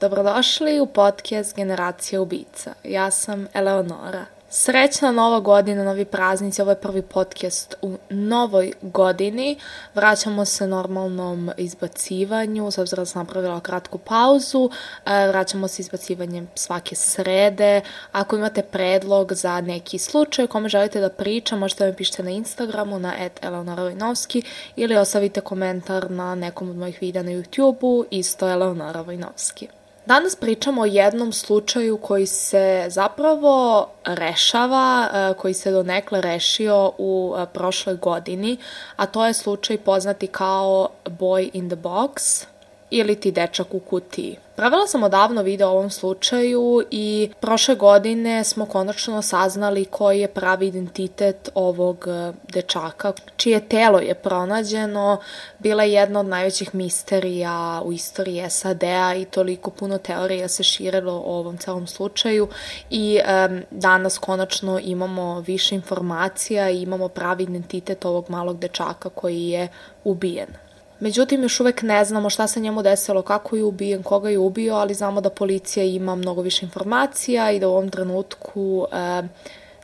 [0.00, 2.74] Dobrodošli u podcast Generacija ubica.
[2.84, 4.24] Ja sam Eleonora.
[4.50, 9.58] Srećna nova godina, novi praznici, ovo je prvi podcast u novoj godini.
[9.94, 14.70] Vraćamo se normalnom izbacivanju, s obzirom da sam napravila kratku pauzu.
[15.06, 17.80] E, vraćamo se izbacivanjem svake srede.
[18.12, 22.30] Ako imate predlog za neki slučaj kome želite da pričam, možete da mi pišete na
[22.30, 24.42] Instagramu na @eleonora_vojnovski
[24.76, 29.68] ili ostavite komentar na nekom od mojih videa na YouTubeu, isto Eleonora Vojnovski.
[30.10, 37.34] Danas pričamo o jednom slučaju koji se zapravo rešava, e, koji se donekle rešio u
[37.38, 38.56] e, prošloj godini,
[38.96, 42.44] a to je slučaj poznati kao Boy in the Box
[42.90, 44.36] ili ti dečak u kutiji.
[44.56, 50.28] Pravila sam odavno video o ovom slučaju i prošle godine smo konačno saznali koji je
[50.28, 55.20] pravi identitet ovog e, dečaka, čije telo je pronađeno,
[55.58, 61.12] bila je jedna od najvećih misterija u istoriji SAD-a i toliko puno teorija se širilo
[61.12, 62.48] o ovom celom slučaju
[62.90, 69.48] i um, danas konačno imamo više informacija i imamo pravi identitet ovog malog dečaka koji
[69.48, 69.68] je
[70.04, 70.69] ubijen.
[71.00, 74.74] Međutim, još uvek ne znamo šta se njemu desilo, kako je ubijen, koga je ubio,
[74.74, 79.22] ali znamo da policija ima mnogo više informacija i da u ovom trenutku e,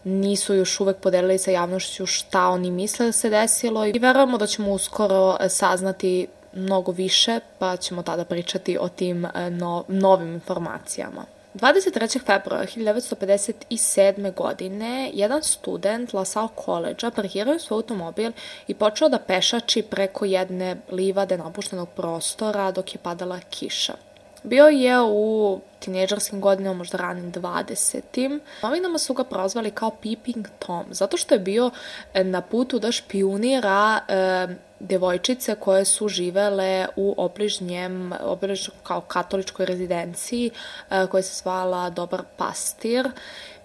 [0.05, 4.47] nisu još uvek podelili sa javnošću šta oni misle da se desilo i verujemo da
[4.47, 10.35] ćemo uskoro e, saznati mnogo više, pa ćemo tada pričati o tim e, no, novim
[10.35, 11.36] informacijama.
[11.57, 12.19] 23.
[12.21, 14.35] februara 1957.
[14.35, 18.33] godine jedan student LaSalle College-a parkirao svoj automobil
[18.69, 24.06] i počeo da pešači preko jedne livade napuštenog prostora dok je padala kiša.
[24.47, 28.41] Bio je u tineđarskim godinama, možda ranim 20.
[28.63, 31.71] Novinama su ga prozvali kao Peeping Tom, zato što je bio
[32.15, 34.47] e, na putu da špionira e,
[34.81, 40.51] devojčice koje su živele u obližnjem, obližnjem kao katoličkoj rezidenciji
[40.91, 43.11] e, koja se zvala Dobar pastir.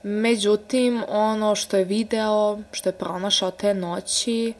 [0.03, 4.53] Međutim, ono što je video, što je pronašao te noći,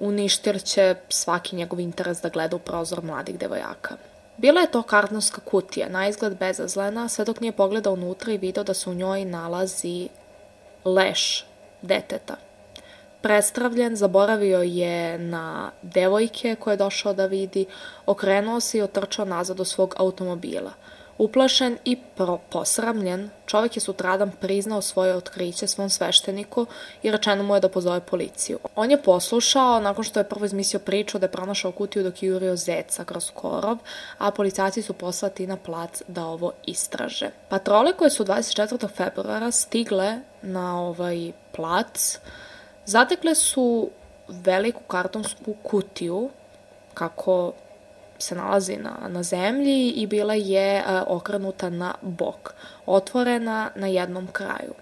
[0.00, 3.96] uništir će svaki njegov interes da gleda u prozor mladih devojaka.
[4.36, 8.64] Bila je to kartonska kutija, na izgled bezazlena, sve dok nije pogledao unutra i video
[8.64, 10.08] da se u njoj nalazi
[10.84, 11.46] leš
[11.82, 12.36] deteta.
[13.20, 17.66] Prestravljen, zaboravio je na devojke koje je došao da vidi,
[18.06, 20.72] okrenuo se i otrčao nazad do svog automobila–
[21.18, 21.96] Uplašen i
[22.50, 26.66] posramljen, čovek je sutradan priznao svoje otkriće svom svešteniku
[27.02, 28.58] i rečeno mu je da pozove policiju.
[28.74, 32.28] On je poslušao nakon što je prvo izmislio priču da je pronašao kutiju dok je
[32.28, 33.78] jurio zeca kroz korov,
[34.18, 37.30] a policajci su poslati na plac da ovo istraže.
[37.48, 38.88] Patrole koje su 24.
[38.96, 42.18] februara stigle na ovaj plac,
[42.84, 43.90] zatekle su
[44.28, 46.30] veliku kartonsku kutiju,
[46.94, 47.52] kako
[48.18, 52.54] se nalazi na, na zemlji i bila je a, e, okrenuta na bok,
[52.86, 54.74] otvorena na jednom kraju.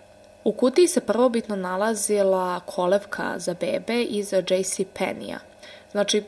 [0.45, 5.39] U kutiji se prvobitno nalazila kolevka za bebe iz JC Penney-a.
[5.93, 6.23] Znači,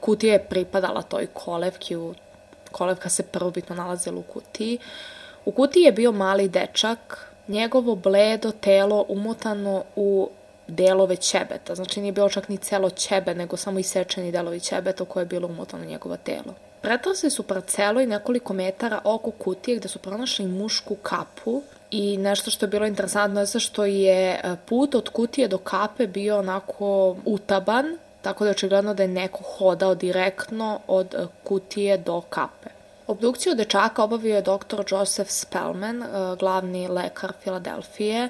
[0.00, 2.14] kutija je pripadala toj kolevki, u,
[2.72, 4.78] kolevka se prvobitno nalazila u kutiji.
[5.44, 10.30] U kutiji je bio mali dečak, njegovo bledo telo umotano u
[10.68, 11.74] delove ćebeta.
[11.74, 15.26] Znači nije bilo čak ni celo ćebe, nego samo isečeni delovi ćebeta u koje je
[15.26, 16.54] bilo umotano njegovo telo.
[16.80, 22.50] Pretrasli su parcelu i nekoliko metara oko kutije gde su pronašli mušku kapu i nešto
[22.50, 27.16] što je bilo interesantno je što je e, put od kutije do kape bio onako
[27.24, 32.68] utaban, tako da je očigledno da je neko hodao direktno od e, kutije do kape.
[33.06, 34.82] Obdukciju dečaka obavio je dr.
[34.90, 36.06] Joseph Spellman, e,
[36.38, 38.28] glavni lekar Filadelfije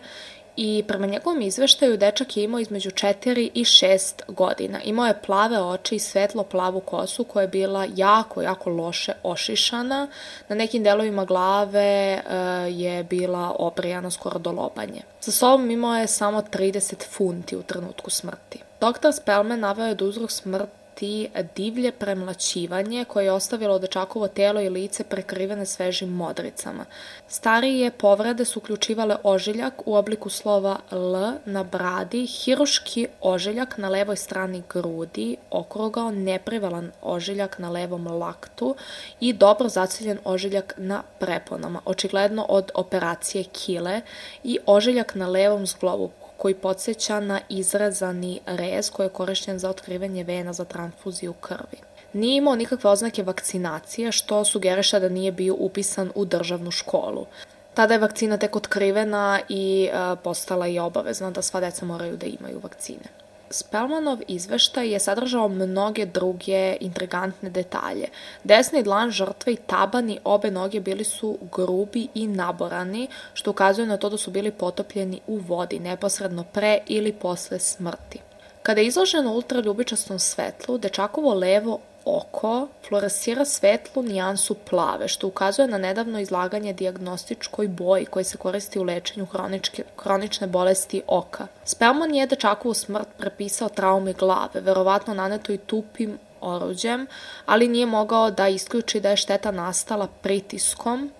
[0.56, 4.80] i prema njegovom izveštaju dečak je imao između 4 i 6 godina.
[4.82, 10.08] Imao je plave oči i svetlo plavu kosu koja je bila jako, jako loše ošišana.
[10.48, 12.32] Na nekim delovima glave uh,
[12.80, 15.02] je bila obrijana skoro do lobanje.
[15.20, 18.58] Sa sobom imao je samo 30 funti u trenutku smrti.
[18.80, 19.12] Dr.
[19.12, 24.68] Spellman naveo je da uzrok smrti ti divlje premlaćivanje koje je ostavilo dečakovo telo i
[24.68, 26.84] lice prekrivene svežim modricama.
[27.28, 34.16] Starije povrede su uključivale ožiljak u obliku slova L na bradi, hiruški ožiljak na levoj
[34.16, 38.74] strani grudi, okrugao neprivalan ožiljak na levom laktu
[39.20, 44.00] i dobro zaciljen ožiljak na preponama, očigledno od operacije kile
[44.44, 50.24] i ožiljak na levom zglobu koji podsjeća na izrezani rez koji je korišćen za otkrivanje
[50.24, 51.78] vena za transfuziju krvi.
[52.12, 57.26] Nije imao nikakve oznake vakcinacije, što sugeriše da nije bio upisan u državnu školu.
[57.74, 62.26] Tada je vakcina tek otkrivena i e, postala je obavezna da sva deca moraju da
[62.26, 63.25] imaju vakcine.
[63.50, 68.08] Spelmanov izveštaj je sadržao mnoge druge intrigantne detalje.
[68.44, 73.96] Desni dlan žrtve i tabani obe noge bili su grubi i naborani, što ukazuje na
[73.96, 78.20] to da su bili potopljeni u vodi neposredno pre ili posle smrti.
[78.62, 85.78] Kada je izloženo ultraljubičastom svetlu, dečakovo levo oko fluorescira svetlu nijansu plave, što ukazuje na
[85.78, 91.46] nedavno izlaganje diagnostičkoj boji koji se koristi u lečenju hroničke, hronične bolesti oka.
[91.64, 97.06] Spelman je dečakovu smrt prepisao traumi glave, verovatno naneto i tupim oruđem,
[97.46, 101.10] ali nije mogao da isključi da je šteta nastala pritiskom,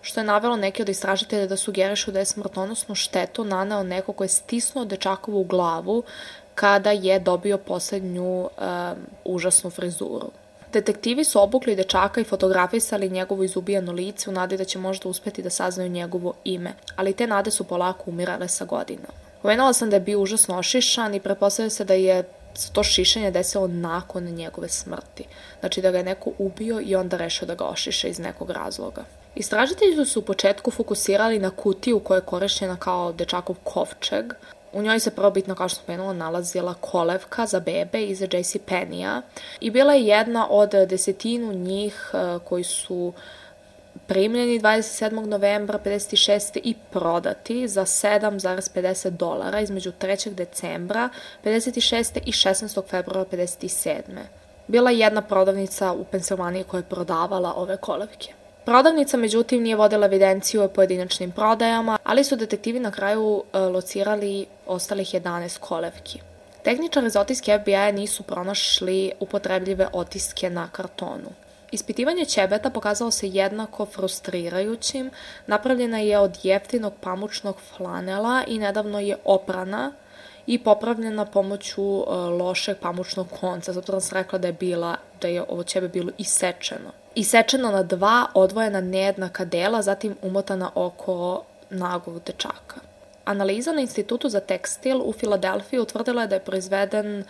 [0.00, 4.24] što je navelo neke od istražitelja da sugerišu da je smrtonosnu štetu naneo neko ko
[4.24, 6.02] je stisnuo dečakovu glavu
[6.54, 8.48] kada je dobio poslednju um,
[9.24, 10.30] užasnu frizuru.
[10.72, 15.42] Detektivi su obukli dečaka i fotografisali njegovo izubijano lice u nadi da će možda uspeti
[15.42, 19.12] da saznaju njegovo ime, ali te nade su polako umirale sa godinama.
[19.42, 22.24] Pomenula sam da je bio užasno ošišan i prepostavlja se da je
[22.72, 25.24] to šišanje desilo nakon njegove smrti.
[25.60, 29.04] Znači da ga je neko ubio i onda rešio da ga ošiše iz nekog razloga.
[29.34, 34.32] Istražitelji su se u početku fokusirali na kutiju koja je korišćena kao dečakov kovčeg,
[34.74, 39.22] U njoj se prvobitno, kao što sam penula, nalazila kolevka za bebe iz JC Penny-a
[39.60, 43.12] i bila je jedna od desetinu njih e, koji su
[44.06, 45.26] primljeni 27.
[45.26, 46.58] novembra 56.
[46.64, 50.34] i prodati za 7,50 dolara između 3.
[50.34, 51.08] decembra
[51.44, 52.18] 56.
[52.26, 52.82] i 16.
[52.88, 54.00] februara 57.
[54.66, 58.32] Bila je jedna prodavnica u Pensilvaniji koja je prodavala ove kolevke.
[58.64, 64.46] Prodavnica, međutim, nije vodila evidenciju o pojedinačnim prodajama, ali su detektivi na kraju e, locirali
[64.66, 66.20] ostalih 11 kolevki.
[66.62, 71.30] Tehničari iz otiske FBI nisu pronašli upotrebljive otiske na kartonu.
[71.72, 75.10] Ispitivanje ćebeta pokazalo se jednako frustrirajućim,
[75.46, 79.92] napravljena je od jeftinog pamučnog flanela i nedavno je oprana
[80.46, 82.06] i popravljena pomoću uh,
[82.40, 87.03] lošeg pamučnog konca, zato sam rekla da je bila, da je ovo ćebe bilo isečeno.
[87.14, 92.80] Isečeno na dva odvojena nejednaka dela, zatim umotana oko nagog dečaka.
[93.24, 97.24] Analiza na Institutu za tekstil u Filadelfiji utvrdila je da je proizveden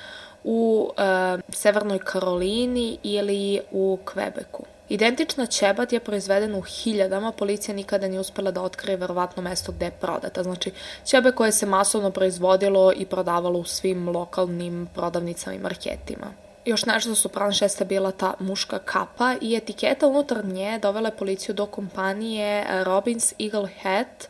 [0.44, 4.64] u e, Severnoj Karolini ili u Kvebeku.
[4.88, 9.84] Identična ćebat je proizvedena u hiljadama, policija nikada nije uspela da otkrije verovatno mesto gde
[9.84, 10.42] je prodata.
[10.42, 10.72] Znači,
[11.04, 16.26] ćebe koje se masovno proizvodilo i prodavalo u svim lokalnim prodavnicama i marketima.
[16.64, 21.16] Još nešto su pronašle jeste bila ta muška kapa i etiketa unutar nje dovela je
[21.16, 24.28] policiju do kompanije Robbins Eagle Hat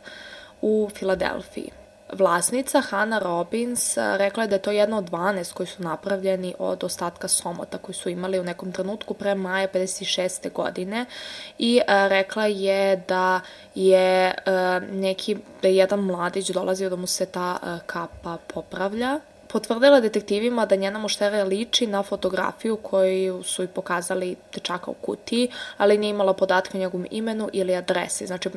[0.61, 1.71] u Filadelfiji.
[2.13, 6.83] Vlasnica Hannah Robbins rekla je da je to jedna od 12 koji su napravljeni od
[6.83, 10.51] ostatka somota koji su imali u nekom trenutku pre maja 56.
[10.51, 11.05] godine
[11.57, 13.41] i rekla je da
[13.75, 14.33] je
[14.91, 19.19] neki, da je jedan mladić dolazio da mu se ta kapa popravlja
[19.55, 25.49] potvrdila detektivima da njena muštera liči na fotografiju koju su i pokazali dečaka u kutiji,
[25.77, 28.27] ali nije imala podatke o njegovom imenu ili adresi.
[28.27, 28.49] Znači,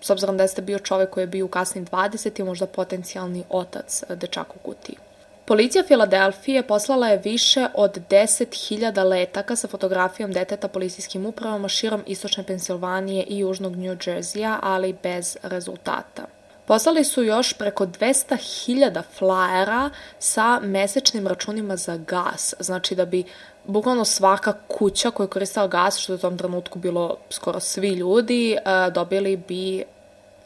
[0.00, 2.44] s obzirom da jeste bio čovek koji je bio u kasnim 20.
[2.44, 4.96] možda potencijalni otac dečaka u kutiji.
[5.44, 12.44] Policija Filadelfije poslala je više od 10.000 letaka sa fotografijom deteta policijskim upravama širom istočne
[12.44, 16.35] Pensilvanije i južnog New Jerseya, ali bez rezultata.
[16.66, 23.24] Poslali su još preko 200.000 flajera sa mesečnim računima za gas, znači da bi
[23.64, 27.88] bukvalno svaka kuća koja je koristila gas, što je u tom trenutku bilo skoro svi
[27.88, 29.84] ljudi, e, dobili bi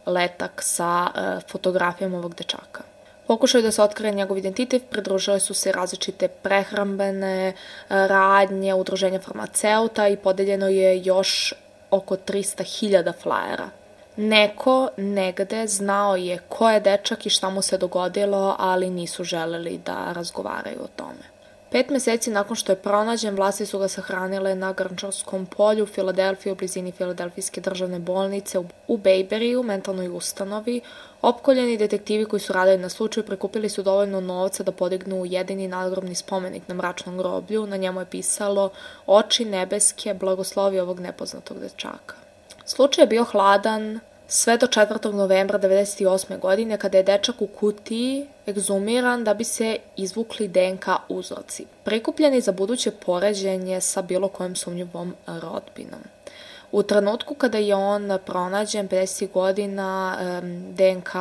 [0.07, 2.83] letak sa e, fotografijom ovog dečaka.
[3.27, 7.55] Pokušaju da se otkrije njegov identitet, pridružile su se različite prehrambene e,
[7.89, 11.55] radnje, udruženja farmaceuta i podeljeno je još
[11.91, 13.80] oko 300.000 flajera.
[14.23, 19.79] Neko negde znao je ko je dečak i šta mu se dogodilo, ali nisu želeli
[19.79, 21.31] da razgovaraju o tome.
[21.71, 26.53] Pet meseci nakon što je pronađen, vlasti su ga sahranile na Grnčarskom polju u Filadelfiji
[26.53, 28.59] u blizini Filadelfijske državne bolnice
[28.89, 30.81] u Bejberiju, mentalnoj ustanovi.
[31.23, 36.15] Opkoljeni detektivi koji su radili na slučaju prikupili su dovoljno novca da podignu jedini nadgrobni
[36.15, 37.67] spomenik na mračnom groblju.
[37.67, 38.71] Na njemu je pisalo
[39.07, 42.15] Oči nebeske, blagoslovi ovog nepoznatog dečaka.
[42.65, 44.01] Slučaj je bio hladan,
[44.33, 45.13] sve do 4.
[45.13, 46.39] novembra 1998.
[46.39, 52.53] godine kada je dečak u kutiji egzumiran da bi se izvukli DNK uzorci, prikupljeni za
[52.53, 56.01] buduće poređenje sa bilo kojom sumnjivom rodbinom.
[56.73, 60.17] U trenutku kada je on pronađen 50 godina
[60.75, 61.15] DNK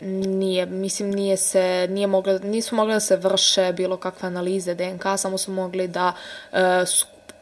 [0.00, 5.02] nije, mislim, nije se, nije mogla, nisu mogli da se vrše bilo kakve analize DNK,
[5.16, 6.12] samo su mogli da
[6.52, 6.58] uh,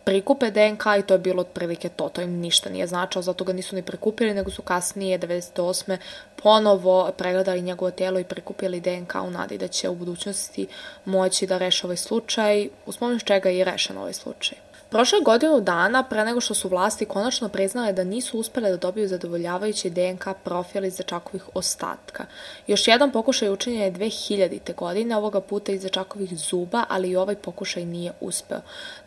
[0.06, 3.52] prikupe DNK i to je bilo otprilike to, to im ništa nije značao, zato ga
[3.52, 5.96] nisu ni prikupili, nego su kasnije, 98.
[6.42, 10.66] ponovo pregledali njegovo tijelo i prikupili DNK u nadi da će u budućnosti
[11.04, 14.65] moći da reše ovaj slučaj, uz pomoć čega je i rešen ovaj slučaj.
[14.90, 19.08] Prošle godinu dana, pre nego što su vlasti konačno priznale da nisu uspele da dobiju
[19.08, 22.26] zadovoljavajući DNK profil iz dečakovih ostatka.
[22.66, 24.74] Još jedan pokušaj učinjen je 2000.
[24.74, 28.60] godine, ovoga puta iz dečakovih zuba, ali i ovaj pokušaj nije uspeo.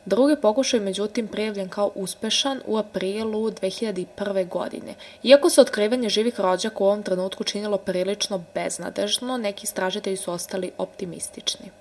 [0.06, 4.48] Drugi pokušaj, međutim, prijavljen kao uspešan u aprilu 2001.
[4.48, 4.96] godine.
[5.24, 10.72] Iako se otkrivanje živih rođaka u ovom trenutku činilo prilično beznadežno, neki istražitelji su ostali
[10.78, 11.72] optimistični.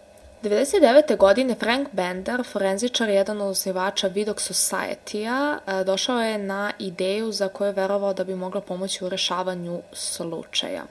[0.43, 1.17] 99.
[1.17, 7.49] godine Frank Bender, forenzičar jedan od osnivača Vidoc Society-a, e, došao je na ideju za
[7.49, 10.83] koju je verovao da bi mogla pomoći u rešavanju slučaja.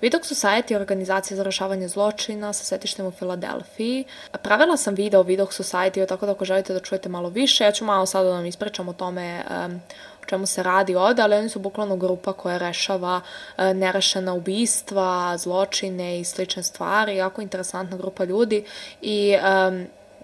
[0.00, 4.04] Vidoc Society je organizacija za rešavanje zločina sa setištem u Filadelfiji.
[4.42, 7.72] Pravila sam video o Vidoc Society, tako da ako želite da čujete malo više, ja
[7.72, 9.80] ću malo sada da vam ispričam o tome um,
[10.26, 13.20] čemu se radi ovde, ali oni su bukvalno grupa koja rešava
[13.56, 18.64] e, nerešena ubistva, zločine i slične stvari, jako interesantna grupa ljudi
[19.00, 19.36] i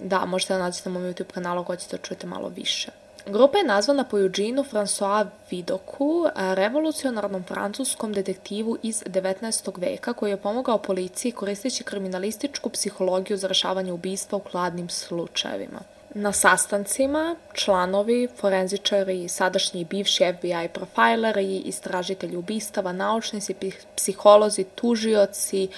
[0.01, 2.91] da, možete da nađete na mom YouTube kanalu ako ćete da čujete malo više.
[3.27, 9.81] Grupa je nazvana po Eugenu François Vidoku, e, revolucionarnom francuskom detektivu iz 19.
[9.81, 15.81] veka koji je pomogao policiji koristeći kriminalističku psihologiju za rešavanje ubistva u kladnim slučajevima.
[16.15, 23.55] Na sastancima članovi, forenzičari, sadašnji i bivši FBI profileri, istražitelji ubistava, naučnici,
[23.97, 25.69] psiholozi, tužioci,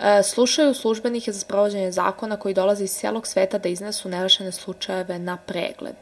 [0.00, 5.18] e, slušaju službenike za sprovođenje zakona koji dolaze iz cijelog sveta da iznesu nerešene slučajeve
[5.18, 5.96] na pregled.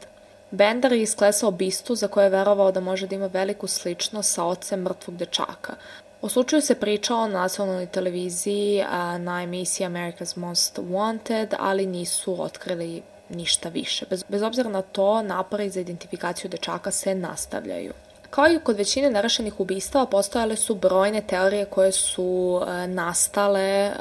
[0.51, 4.45] Bender je isklesao bistu za koje je verovao da može da ima veliku sličnost sa
[4.45, 5.75] ocem mrtvog dečaka.
[6.21, 8.83] O slučaju se pričao na nacionalnoj televiziji
[9.19, 14.05] na emisiji America's Most Wanted, ali nisu otkrili ništa više.
[14.09, 17.93] Bez, bez obzira na to, napori za identifikaciju dečaka se nastavljaju.
[18.29, 23.93] Kao i kod većine nerešenih ubistava, postojale su brojne teorije koje su e, nastale e,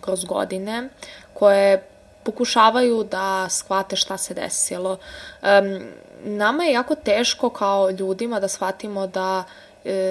[0.00, 0.88] kroz godine,
[1.34, 1.82] koje
[2.22, 4.98] pokušavaju da shvate šta se desilo.
[5.42, 5.80] E,
[6.24, 9.44] nama je jako teško kao ljudima da shvatimo da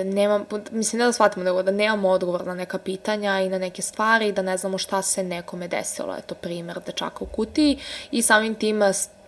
[0.05, 3.82] nemam, mislim ne da shvatimo, nego da nemamo odgovor na neka pitanja i na neke
[3.82, 6.15] stvari da ne znamo šta se nekome desilo.
[6.17, 7.79] Eto, primer dečaka u kutiji
[8.12, 8.82] i samim tim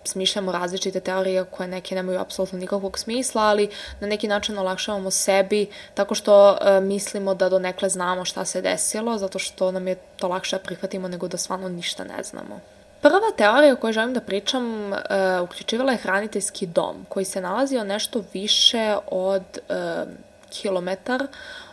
[0.04, 3.68] smišljamo različite teorije koje neke nemaju apsolutno nikakvog smisla, ali
[4.00, 8.62] na neki način olakšavamo sebi tako što e, mislimo da do nekle znamo šta se
[8.62, 12.60] desilo, zato što nam je to lakše da prihvatimo nego da stvarno ništa ne znamo.
[13.00, 14.98] Prva teorija o kojoj želim da pričam e,
[15.40, 20.04] uključivala je hraniteljski dom, koji se nalazio nešto više od e,
[20.50, 21.26] kilometar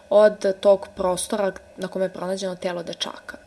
[0.10, 3.38] od tog prostora na kome je pronađeno telo dečaka.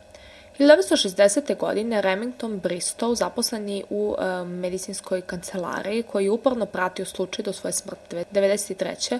[0.58, 1.56] 1960.
[1.56, 7.72] godine Remington Bristow, zaposleni u e, medicinskoj kancelariji, koji je uporno pratio slučaj do svoje
[7.72, 9.18] smrti 1993.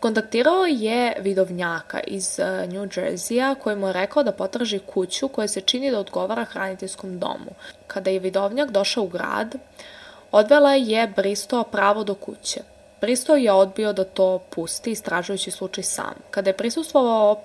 [0.00, 5.48] kontaktirao je vidovnjaka iz e, New Jersey-a koji mu je rekao da potraži kuću koja
[5.48, 7.54] se čini da odgovara hraniteljskom domu.
[7.86, 9.54] Kada je vidovnjak došao u grad,
[10.32, 12.73] odvela je Bristow pravo do kuće.
[13.04, 16.14] Bristow je odbio da to pusti, istražujući slučaj sam.
[16.30, 17.40] Kada je prisustvovao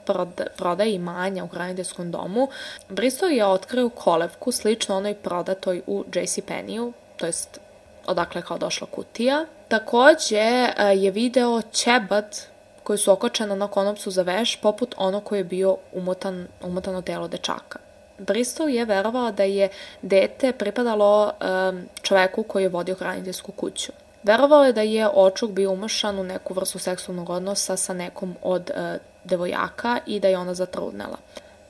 [0.57, 2.47] prodaji imanja u hraniteljskom domu,
[2.89, 7.59] Bristow je otkrio kolevku slično onoj prodatoj u JCPenney-u, to jest
[8.07, 9.45] odakle kao došla kutija.
[9.67, 12.41] Takođe e, je video ćebad
[12.83, 17.27] koji su okačena na konopcu za veš, poput ono koji je bio umotan, umotano telo
[17.27, 17.79] dečaka.
[18.19, 19.69] Bristow je verovao da je
[20.01, 21.31] dete pripadalo
[21.71, 23.91] um, čoveku koji je vodio hraniteljsku kuću.
[24.23, 28.69] Verovao je da je očuk bio umašan u neku vrstu seksualnog odnosa sa nekom od
[28.69, 31.17] e, devojaka i da je ona zatrudnela.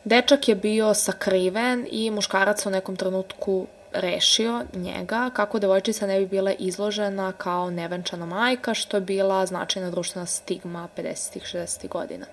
[0.03, 6.25] Dečak je bio sakriven i muškarac u nekom trenutku rešio njega kako devojčica ne bi
[6.25, 11.58] bila izložena kao nevenčana majka, što je bila značajna društvena stigma 50.
[11.58, 11.88] 60.
[11.88, 12.25] godina.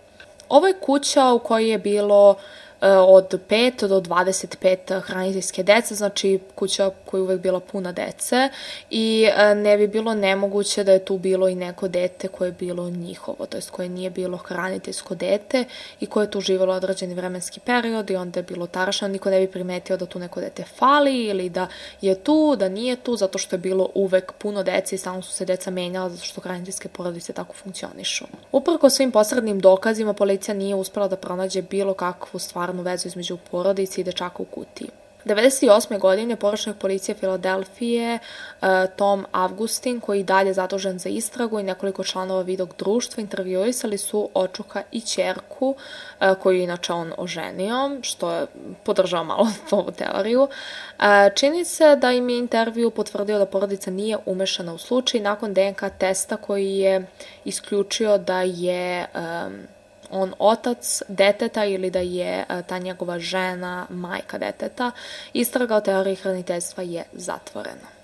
[0.49, 2.37] Ovo je kuća u kojoj je bilo
[2.81, 8.49] od 5 do 25 hraniteljske dece, znači kuća koja je uvek bila puna dece
[8.91, 12.53] i e, ne bi bilo nemoguće da je tu bilo i neko dete koje je
[12.53, 15.65] bilo njihovo, to jest koje nije bilo hraniteljsko dete
[16.01, 19.41] i koje je tu živalo određeni vremenski period i onda je bilo tarašano, niko ne
[19.41, 21.67] bi primetio da tu neko dete fali ili da
[22.01, 25.33] je tu, da nije tu, zato što je bilo uvek puno dece i samo su
[25.33, 28.25] se deca menjala zato što hraniteljske porodice tako funkcionišu.
[28.53, 33.37] Uprko svim posrednim dokazima, policija nije uspela da pronađe bilo kakvu stvar stvarnu vezu između
[33.51, 34.89] porodice i dečaka u kutiji.
[35.25, 35.99] 98.
[35.99, 42.05] godine površnik policije Filadelfije uh, Tom Augustin, koji je dalje zadužen za istragu i nekoliko
[42.05, 48.47] članova vidog društva, intervjuisali su očuka i čerku, uh, koju inače on oženio, što je
[48.83, 50.43] podržao malo ovu teoriju.
[50.43, 51.05] Uh,
[51.35, 55.83] čini se da im je intervju potvrdio da porodica nije umešana u slučaj nakon DNK
[55.99, 57.07] testa koji je
[57.45, 59.76] isključio da je um,
[60.17, 64.91] on otac deteta ili da je e, ta njegova žena majka deteta,
[65.33, 67.97] istraga o teoriji hraniteljstva je zatvorena.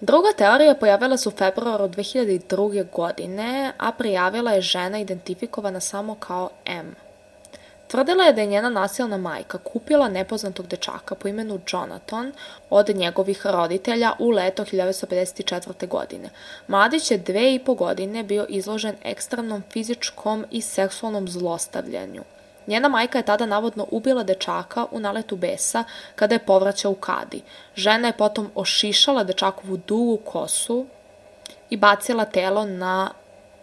[0.00, 2.90] Druga teorija pojavila se u februaru 2002.
[2.92, 6.94] godine, a prijavila je žena identifikovana samo kao M.
[7.90, 12.32] Tvrdila je da je njena nasilna majka kupila nepoznatog dečaka po imenu Jonathan
[12.70, 15.88] od njegovih roditelja u leto 1954.
[15.88, 16.30] godine.
[16.68, 22.22] Mladić je dve i po godine bio izložen ekstremnom fizičkom i seksualnom zlostavljanju.
[22.66, 25.84] Njena majka je tada navodno ubila dečaka u naletu besa
[26.16, 27.42] kada je povraćao u kadi.
[27.74, 30.86] Žena je potom ošišala dečakovu dugu kosu
[31.70, 33.10] i bacila telo na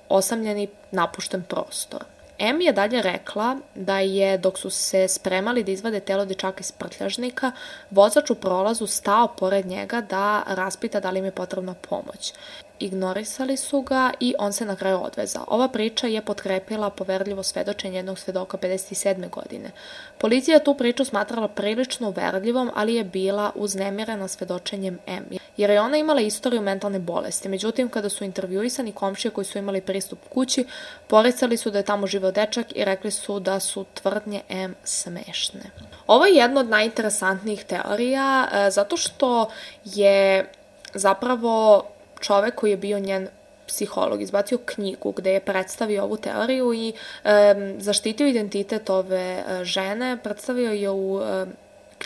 [0.10, 2.17] osamljeni napušten prostor.
[2.39, 6.72] M je dalje rekla da je, dok su se spremali da izvade telo dečaka iz
[6.72, 7.51] prtljažnika,
[7.91, 12.34] vozač u prolazu stao pored njega da raspita da li im je potrebna pomoć.
[12.79, 15.46] Ignorisali su ga i on se na kraju odvezao.
[15.48, 19.29] Ova priča je potkrepila poverljivo svedočenje jednog svedoka 57.
[19.29, 19.72] godine.
[20.17, 25.25] Policija tu priču smatrala prilično uverljivom, ali je bila uznemirena svedočenjem M,
[25.58, 27.50] jer je ona imala istoriju mentalne bolesti.
[27.50, 30.66] Međutim, kada su intervjuisani komšije koji su imali pristup kući,
[31.08, 35.72] poricali su da je tamo živeo dečak i rekli su da su tvrdnje M smešne.
[36.08, 39.50] Ovo je jedna od najinteresantnijih teorija, e, zato što
[39.86, 40.52] je
[40.94, 41.86] zapravo
[42.20, 43.28] čovek koji je bio njen
[43.68, 50.18] psiholog izbacio knjigu gde je predstavio ovu teoriju i e, zaštitio identitet ove e, žene,
[50.24, 51.46] predstavio je u e,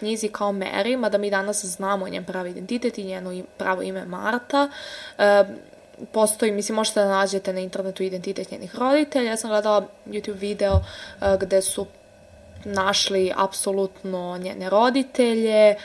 [0.01, 4.69] knjizi kao Mary, mada mi danas znamo njen pravi identitet i njeno pravo ime Marta.
[5.17, 5.43] E,
[6.11, 9.29] postoji, mislim, možete da nađete na internetu identitet njenih roditelja.
[9.29, 10.79] Ja sam gledala YouTube video
[11.21, 11.85] e, gde su
[12.65, 15.77] našli apsolutno njene roditelje, e,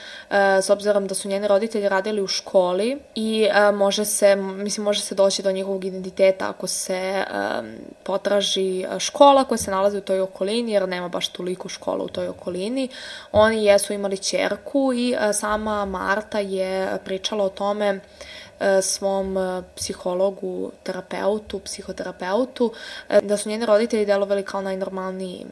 [0.62, 5.00] s obzirom da su njene roditelji radili u školi i e, može se, mislim, može
[5.00, 7.24] se doći do njihovog identiteta ako se e,
[8.02, 12.28] potraži škola koja se nalazi u toj okolini, jer nema baš toliko škola u toj
[12.28, 12.88] okolini.
[13.32, 18.00] Oni jesu imali čerku i sama Marta je pričala o tome
[18.82, 19.36] svom
[19.76, 22.72] psihologu, terapeutu, psihoterapeutu,
[23.22, 25.46] da su njeni roditelji delovali kao najnormalniji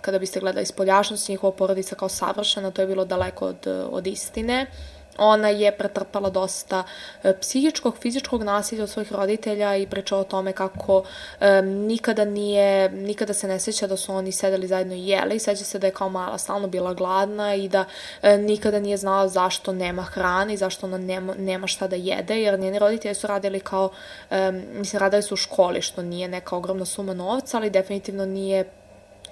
[0.00, 4.06] kada biste gledali iz poljašnosti, njihova porodica kao savršena, to je bilo daleko od, od
[4.06, 4.66] istine.
[5.18, 6.84] Ona je pretrpala dosta
[7.22, 11.04] e, psihičkog, fizičkog nasilja od svojih roditelja i pričala o tome kako
[11.40, 15.38] e, nikada nije, nikada se ne seća da su oni sedeli zajedno i jeli.
[15.38, 17.84] Seća se da je kao mala stalno bila gladna i da
[18.22, 22.42] e, nikada nije znala zašto nema hrane i zašto ona nema, nema šta da jede,
[22.42, 23.90] jer njeni roditelji su radili kao,
[24.30, 28.64] e, mislim, radili su u školi, što nije neka ogromna suma novca, ali definitivno nije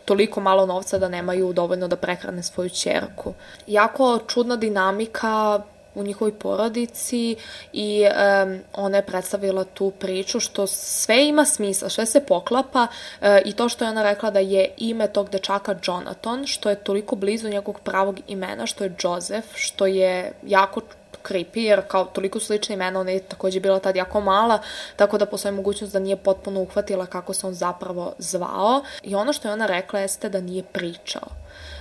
[0.07, 3.35] toliko malo novca da nemaju dovoljno da prehrane svoju čerku.
[3.67, 5.63] Jako čudna dinamika
[5.95, 7.37] u njihovoj porodici
[7.73, 13.27] i um, ona je predstavila tu priču što sve ima smisla, sve se poklapa uh,
[13.45, 17.17] i to što je ona rekla da je ime tog dečaka Jonathan, što je toliko
[17.17, 20.81] blizu njegovog pravog imena, što je Joseph, što je jako
[21.29, 24.59] creepy, jer kao toliko slične imena, ona je takođe bila tad jako mala,
[24.97, 28.83] tako da postoji mogućnost da nije potpuno uhvatila kako se on zapravo zvao.
[29.03, 31.29] I ono što je ona rekla jeste da nije pričao.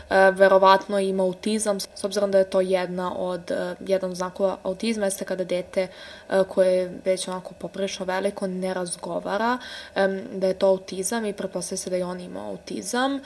[0.10, 4.58] E, verovatno ima autizam, s obzirom da je to jedna od, e, jedan od znakova
[4.64, 5.88] autizma, jeste kada dete
[6.30, 9.58] e, koje je već onako poprilično veliko ne razgovara,
[9.96, 13.20] e, da je to autizam i pretpostavlja se da je on imao autizam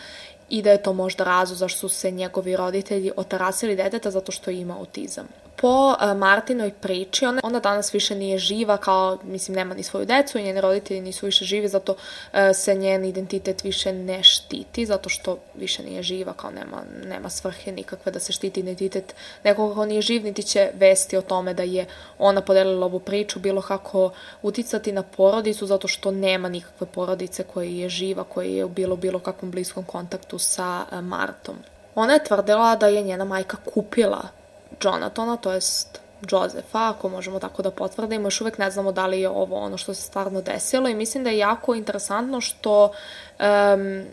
[0.49, 4.51] i da je to možda razlog zašto su se njegovi roditelji otarasili deteta zato što
[4.51, 5.27] ima autizam
[5.61, 10.05] po uh, Martinoj priči, ona, ona danas više nije živa, kao, mislim, nema ni svoju
[10.05, 15.09] decu njeni roditelji nisu više živi, zato uh, se njen identitet više ne štiti, zato
[15.09, 19.85] što više nije živa, kao nema, nema svrhe nikakve da se štiti identitet nekoga ko
[19.85, 21.85] nije živ, niti će vesti o tome da je
[22.19, 27.69] ona podelila ovu priču, bilo kako uticati na porodicu, zato što nema nikakve porodice koja
[27.69, 31.55] je živa, koja je bilo bilo kakvom bliskom kontaktu sa uh, Martom.
[31.95, 34.38] Ona je tvrdila da je njena majka kupila
[34.83, 35.99] Jonathana, to jest
[36.31, 39.77] Josefa, ako možemo tako da potvrdimo, još uvek ne znamo da li je ovo ono
[39.77, 42.91] što se stvarno desilo i mislim da je jako interesantno što
[43.39, 44.05] um,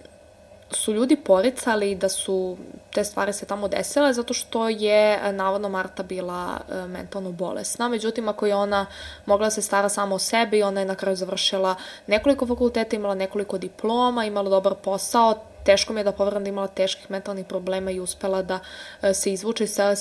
[0.70, 2.56] su ljudi poricali da su
[2.94, 7.88] te stvari se tamo desile zato što je navodno Marta bila e, mentalno bolesna.
[7.88, 8.86] Međutim, ako je ona
[9.26, 11.74] mogla da se stara samo o sebi, ona je na kraju završila
[12.06, 15.34] nekoliko fakulteta, imala nekoliko diploma, imala dobar posao,
[15.66, 18.58] teško mi je da poveram da imala teških mentalnih problema i uspela da
[19.02, 19.96] e, se izvuče iz cele,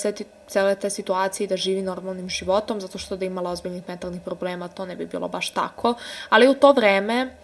[0.46, 4.68] cele te situacije i da živi normalnim životom, zato što da imala ozbiljnih mentalnih problema,
[4.68, 5.94] to ne bi bilo baš tako.
[6.28, 7.36] Ali u to vreme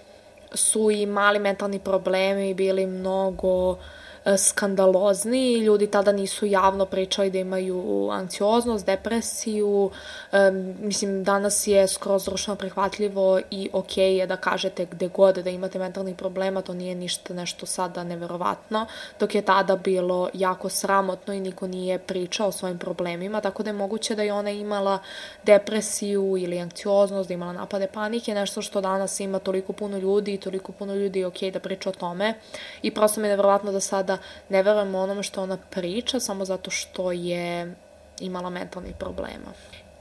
[0.55, 3.79] su i mali mentalni problemi bili mnogo uh,
[4.25, 5.55] E, skandalozni.
[5.59, 9.91] Ljudi tada nisu javno pričali da imaju anksioznost, depresiju.
[10.33, 15.51] E, mislim, danas je skroz društveno prihvatljivo i ok je da kažete gde god da
[15.51, 18.87] imate mentalnih problema, to nije ništa nešto sada neverovatno,
[19.21, 23.71] dok je tada bilo jako sramotno i niko nije pričao o svojim problemima, tako da
[23.71, 24.99] je moguće da je ona imala
[25.45, 30.41] depresiju ili anksioznost, da imala napade panike, nešto što danas ima toliko puno ljudi i
[30.41, 32.35] toliko puno ljudi je ok da priča o tome
[32.83, 36.45] i prosto mi je neverovatno da sada da ne verujem onome što ona priča samo
[36.45, 37.75] zato što je
[38.21, 39.53] imala mentalnih problema.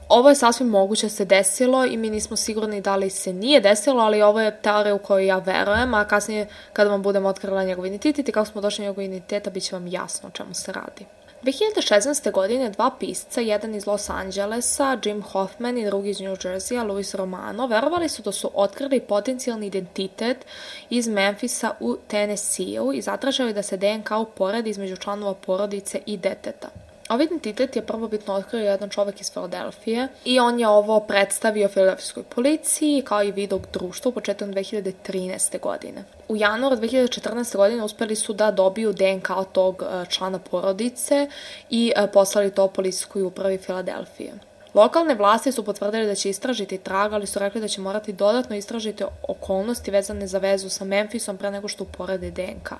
[0.08, 4.02] Ovo je sasvim moguće se desilo i mi nismo sigurni da li se nije desilo,
[4.02, 7.86] ali ovo je teorija u kojoj ja verujem, a kasnije kada vam budemo otkrila njegov
[7.86, 10.72] identitet i kako smo došli na njegov identiteta, bit će vam jasno o čemu se
[10.72, 11.06] radi.
[11.42, 12.32] 2016.
[12.32, 17.14] godine dva pisca, jedan iz Los Angelesa, Jim Hoffman i drugi iz New Jerseya, Luis
[17.14, 20.46] Romano, verovali su da su otkrili potencijalni identitet
[20.90, 26.68] iz Memfisa u Tennessee-u i zatražali da se DNK uporedi između članova porodice i deteta.
[27.12, 32.22] Ovaj identitet je prvobitno otkrio jedan čovek iz Filadelfije i on je ovo predstavio filadelfijskoj
[32.22, 35.60] policiji kao i vidog društva u početkom 2013.
[35.60, 36.04] godine.
[36.28, 37.56] U januaru 2014.
[37.56, 41.28] godine uspeli su da dobiju DNK od tog e, člana porodice
[41.70, 44.32] i e, poslali to policijskoj upravi Filadelfije.
[44.74, 48.56] Lokalne vlasti su potvrdili da će istražiti trag, ali su rekli da će morati dodatno
[48.56, 52.72] istražiti okolnosti vezane za vezu sa Memphisom pre nego što uporede DNK.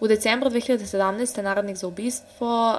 [0.00, 1.42] U decembru 2017.
[1.42, 2.78] Narodnik za ubistvo uh,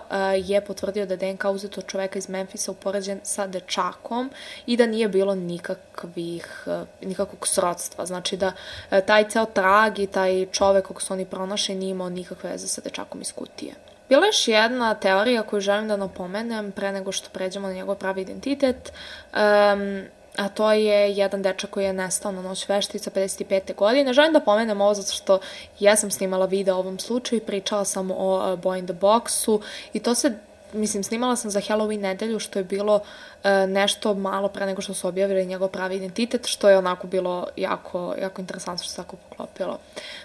[0.50, 4.32] je potvrdio da DNK uzet od čoveka iz Memfisa upoređen sa dečakom
[4.66, 8.06] i da nije bilo nikakvih, uh, nikakvog srodstva.
[8.06, 12.10] Znači da uh, taj ceo trag i taj čovek kog su oni pronašli nije imao
[12.10, 13.74] nikakve veze sa dečakom iz kutije.
[14.10, 17.96] Bila je još jedna teorija koju želim da napomenem pre nego što pređemo na njegov
[17.96, 18.92] pravi identitet.
[19.34, 20.04] Um,
[20.38, 23.76] a to je jedan dečak koji je nestao na noć veštica 55.
[23.76, 24.14] godine.
[24.14, 25.40] Želim da pomenem ovo zato što
[25.80, 28.96] ja sam snimala video o ovom slučaju i pričala sam o uh, Boy in the
[28.96, 29.62] Boxu
[29.94, 30.40] i to se
[30.74, 33.00] mislim, snimala sam za Halloween nedelju, što je bilo
[33.44, 37.48] e, nešto malo pre nego što su objavili njegov pravi identitet, što je onako bilo
[37.58, 39.80] jako, jako interesantno što se tako poklopilo.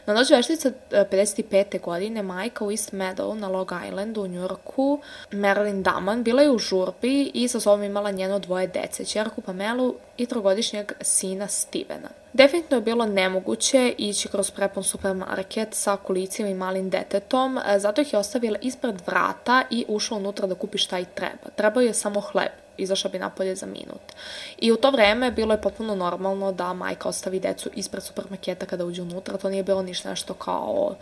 [0.07, 1.81] Na noć veštica 55.
[1.81, 6.59] godine majka u East Meadow na Long Islandu u Njurku, Marilyn Daman, bila je u
[6.59, 12.09] žurbi i sa sobom imala njeno dvoje dece, čerku Pamelu i trogodišnjeg sina Stevena.
[12.37, 18.01] Definitivno je bilo nemoguće ići kroz prepon supermarket sa kolicima i malim detetom, e, zato
[18.01, 21.49] ih je ostavila ispred vrata i ušla unutra da kupi šta i treba.
[21.55, 24.13] Trebao je samo hleb, izašla bi napolje za minut.
[24.59, 28.85] I u to vreme bilo je potpuno normalno da majka ostavi decu ispred supermarketa kada
[28.85, 30.95] uđe unutra, to nije bilo ništa nešto kao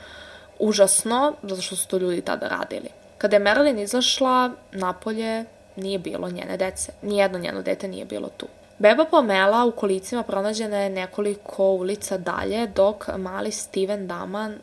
[0.58, 2.88] užasno, zato što su to ljudi tada radili.
[3.18, 5.44] Kada je Marilyn izašla napolje,
[5.76, 6.92] nije bilo njene dece.
[7.02, 8.46] Nijedno njeno dete nije bilo tu.
[8.78, 14.58] Beba Pamela u kolicima pronađena je nekoliko ulica dalje, dok mali Steven Daman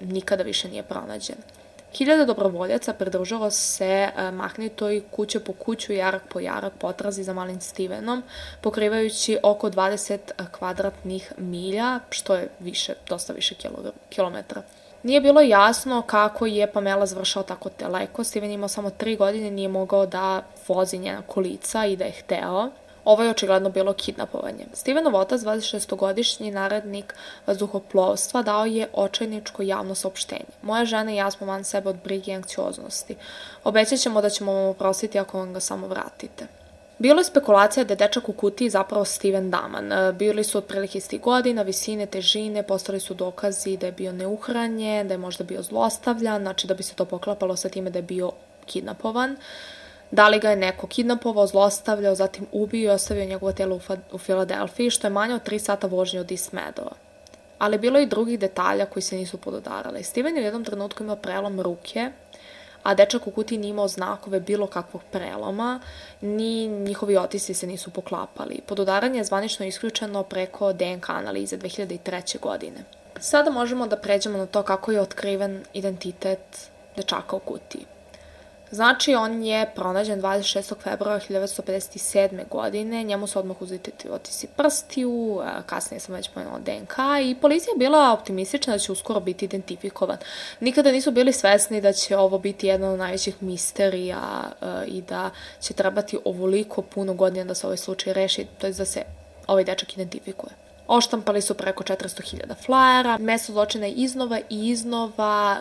[0.00, 1.36] nikada više nije pronađen.
[1.94, 7.60] Hiljada dobrovoljaca pridružilo se e, mahnitoj kuće po kuću, jarak po jarak potrazi za malim
[7.60, 8.22] Stevenom,
[8.60, 10.18] pokrivajući oko 20
[10.50, 13.54] kvadratnih milja, što je više, dosta više
[14.08, 14.62] kilometra.
[15.02, 18.24] Nije bilo jasno kako je Pamela završao tako daleko.
[18.24, 22.70] Steven imao samo tri godine, nije mogao da vozi njena kolica i da je hteo.
[23.06, 24.66] Ovo je očigledno bilo kidnapovanje.
[24.72, 27.14] Stevenov otac, 26-godišnji narednik
[27.46, 30.58] vazduhoplovstva, dao je očajničko javno saopštenje.
[30.62, 33.16] Moja žena i ja smo van sebe od brige i anksioznosti.
[33.64, 36.46] Obećat ćemo da ćemo vam oprostiti ako vam ga samo vratite.
[36.98, 40.16] Bilo je spekulacija da je dečak u kutiji zapravo Steven Daman.
[40.18, 45.14] Bili su otprilike isti godina, visine, težine, postali su dokazi da je bio neuhranjen, da
[45.14, 48.32] je možda bio zlostavljan, znači da bi se to poklapalo sa time da je bio
[48.66, 49.36] kidnapovan.
[50.10, 53.80] Da li ga je neko kidnapovao, zlostavljao, zatim ubio i ostavio njegovo telo u,
[54.12, 56.92] u Filadelfiji, što je manje od 3 sata vožnje od Ismedova.
[57.58, 60.02] Ali bilo je i drugih detalja koji se nisu pododarali.
[60.02, 62.10] Steven je u jednom trenutku imao prelom ruke,
[62.82, 65.80] a dečak u kutiji nije imao znakove bilo kakvog preloma,
[66.20, 68.60] ni njihovi otisi se nisu poklapali.
[68.66, 72.40] Pododaranje je zvanično isključeno preko DNK analize 2003.
[72.40, 72.84] godine.
[73.20, 77.95] Sada možemo da pređemo na to kako je otkriven identitet dečaka u kutiji.
[78.70, 80.74] Znači, on je pronađen 26.
[80.82, 82.48] februara 1957.
[82.50, 87.78] godine, njemu su odmah uzeti otisi prstiju, kasnije sam već pomenula DNK i policija je
[87.78, 90.18] bila optimistična da će uskoro biti identifikovan.
[90.60, 94.20] Nikada nisu bili svesni da će ovo biti jedna od najvećih misterija
[94.86, 98.84] i da će trebati ovoliko puno godina da se ovaj slučaj reši, to je da
[98.84, 99.02] se
[99.46, 100.52] ovaj dečak identifikuje.
[100.88, 103.18] Oštampali su preko 400.000 flajera.
[103.18, 105.56] Mesto zločina iznova i iznova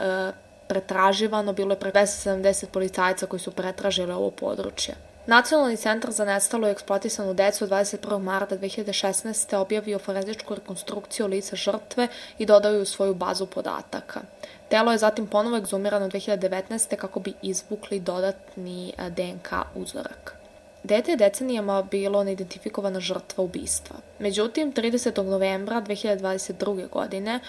[0.67, 1.53] pretraživano.
[1.53, 4.95] Bilo je preko 270 policajaca koji su pretražili ovo područje.
[5.27, 8.19] Nacionalni centar za nestalu i eksploatisanu decu 21.
[8.19, 9.55] marta 2016.
[9.55, 14.21] objavio forenzičku rekonstrukciju lica žrtve i dodaju svoju bazu podataka.
[14.69, 16.95] Telo je zatim ponovo egzumirano 2019.
[16.95, 20.35] kako bi izvukli dodatni e, DNK uzorak.
[20.83, 23.95] Dete je decenijama bilo neidentifikovana žrtva ubistva.
[24.19, 25.23] Međutim, 30.
[25.23, 26.89] novembra 2022.
[26.89, 27.39] godine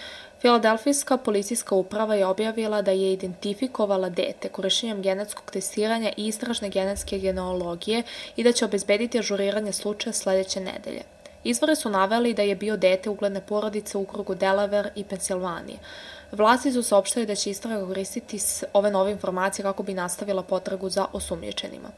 [0.40, 7.18] Filadelfijska policijska uprava je objavila da je identifikovala dete korišćenjem genetskog testiranja i istražne genetske
[7.18, 8.02] genealogije
[8.36, 11.02] i da će obezbediti ažuriranje slučaja sledeće nedelje.
[11.44, 15.78] Izvori su naveli da je bio dete ugledne porodice u krugu Delaware i Pensilvanije.
[16.32, 18.38] Vlasti su saopštili da će istraga koristiti
[18.72, 21.88] ove nove informacije kako bi nastavila potragu za osumnjičenima.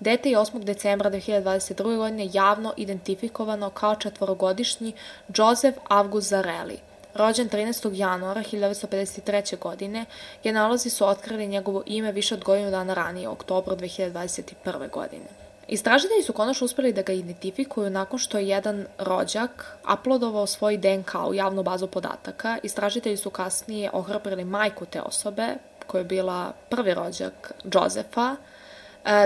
[0.00, 0.64] Dete je 8.
[0.64, 1.96] decembra 2022.
[1.96, 4.92] godine javno identifikovano kao četvorogodišnji
[5.36, 6.78] Joseph August Zarelli.
[7.14, 7.94] Rođen 13.
[7.94, 9.58] januara 1953.
[9.58, 10.04] godine,
[10.42, 14.90] genalozi su otkrili njegovo ime više od godinu dana ranije, u oktobru 2021.
[14.90, 15.24] godine.
[15.68, 21.14] Istražitelji su konačno uspeli da ga identifikuju nakon što je jedan rođak uploadovao svoj DNK
[21.28, 22.58] u javnu bazu podataka.
[22.62, 25.48] Istražitelji su kasnije ohrabrili majku te osobe,
[25.86, 28.36] koja je bila prvi rođak Josefa,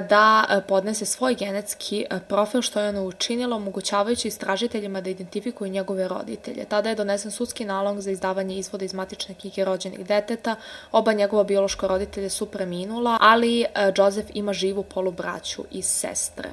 [0.08, 5.70] da e, podnese svoj genetski e, profil što je ono učinilo, omogućavajući istražiteljima da identifikuju
[5.70, 6.64] njegove roditelje.
[6.64, 10.56] Tada je donesen sudski nalog za izdavanje izvoda iz matične knjige rođenih deteta.
[10.92, 13.64] Oba njegova biološka roditelja su preminula, ali
[13.96, 16.48] Joseph ima živu polubraću i sestre.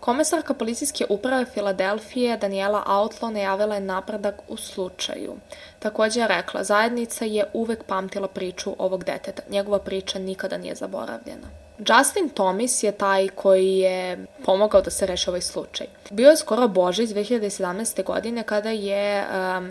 [0.00, 5.36] Komesarka policijske uprave Filadelfije Daniela Outlaw najavila je napredak u slučaju.
[5.78, 9.42] Takođe je rekla, zajednica je uvek pamtila priču ovog deteta.
[9.50, 11.63] Njegova priča nikada nije zaboravljena.
[11.78, 15.86] Justin Thomas je taj koji je pomogao da se reši ovaj slučaj.
[16.10, 18.04] Bio je skoro Božić 2017.
[18.04, 19.70] godine kada je um,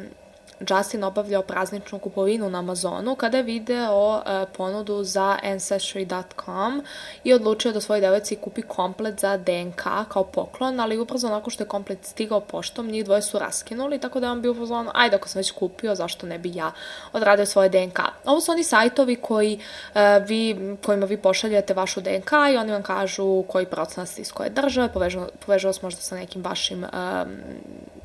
[0.69, 6.83] Justin obavljao prazničnu kupovinu na Amazonu kada je video e, ponudu za Ancestry.com
[7.23, 11.63] i odlučio da svoj devojci kupi komplet za DNK kao poklon, ali upravo onako što
[11.63, 15.15] je komplet stigao poštom, njih dvoje su raskinuli, tako da je on bio upravo ajde
[15.15, 16.71] ako sam već kupio, zašto ne bi ja
[17.13, 17.99] odradio svoje DNK.
[18.25, 19.59] Ovo su oni sajtovi koji,
[19.95, 24.31] e, vi, kojima vi pošaljete vašu DNK i oni vam kažu koji procenat ste iz
[24.31, 26.89] koje države, povežu, povežu vas možda sa nekim vašim um,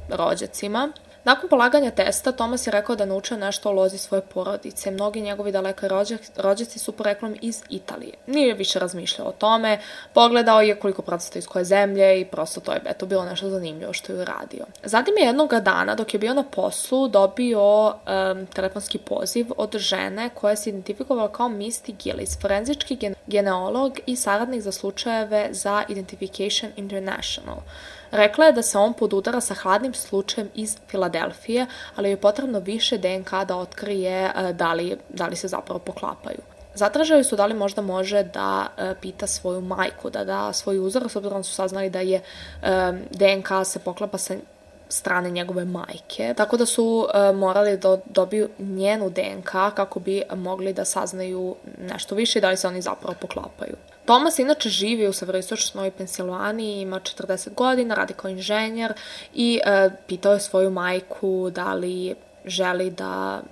[0.08, 0.92] rođacima.
[1.28, 4.90] Nakon polaganja testa, Tomas je rekao da naučio nešto o lozi svoje porodice.
[4.90, 5.88] Mnogi njegovi daleke
[6.36, 8.14] rođaci su poreklom iz Italije.
[8.26, 9.78] Nije više razmišljao o tome,
[10.12, 13.92] pogledao je koliko procenta iz koje zemlje i prosto to je eto, bilo nešto zanimljivo
[13.92, 14.64] što je uradio.
[14.82, 20.30] Zatim je jednog dana, dok je bio na poslu, dobio um, telefonski poziv od žene
[20.34, 27.58] koja se identifikovala kao Misty Gillis, forenzički genealog i saradnik za slučajeve za Identification International.
[28.10, 31.66] Rekla je da se on podudara sa hladnim slučajem iz Filadelfije,
[31.96, 36.38] ali je potrebno više DNK da otkrije e, da li, da li se zapravo poklapaju.
[36.74, 41.08] Zatražali su da li možda može da e, pita svoju majku, da da svoj uzor,
[41.08, 42.22] s obzirom da su saznali da je e,
[43.10, 44.34] DNK se poklapa sa
[44.88, 50.72] strane njegove majke, tako da su e, morali da dobiju njenu DNK kako bi mogli
[50.72, 53.74] da saznaju nešto više i da li se oni zapravo poklapaju.
[54.04, 58.92] Thomas inače živi u severistočnoj Pensilvaniji, ima 40 godina, radi kao inženjer
[59.34, 63.42] i e, pitao je svoju majku da li želi da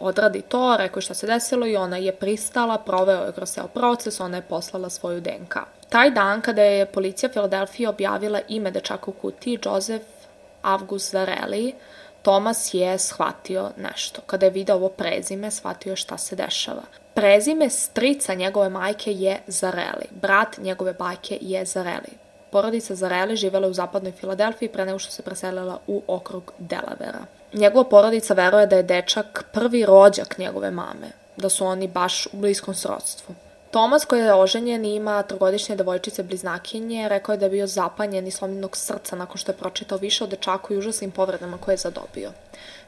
[0.00, 3.68] odradi to, rekao je šta se desilo i ona je pristala, proveo je kroz ceo
[3.68, 5.56] proces, ona je poslala svoju DNK.
[5.88, 10.04] Taj dan kada je policija Filadelfije objavila ime dečaka u kutiji, Joseph
[10.64, 11.74] Avgust Zarelli,
[12.24, 14.20] Tomas je shvatio nešto.
[14.26, 16.82] Kada je video ovo prezime, shvatio šta se dešava.
[17.14, 20.06] Prezime strica njegove majke je Zarelli.
[20.10, 22.12] Brat njegove bajke je Zarelli.
[22.50, 27.26] Porodica Zarelli živela u zapadnoj Filadelfiji pre nego što se preselila u okrug Delavera.
[27.52, 32.36] Njegova porodica veruje da je dečak prvi rođak njegove mame, da su oni baš u
[32.36, 33.34] bliskom srodstvu.
[33.74, 38.26] Tomas koji je oženjen i ima trogodišnje devojčice bliznakinje, rekao je da je bio zapanjen
[38.26, 41.76] i slomljenog srca nakon što je pročitao više o dečaku i užasnim povredama koje je
[41.76, 42.30] zadobio.